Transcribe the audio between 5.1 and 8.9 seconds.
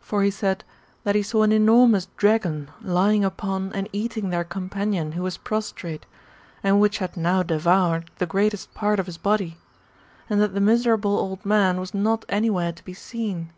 who was prostrate, and which had now devoured the greatest